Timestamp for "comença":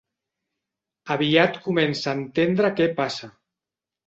1.67-2.09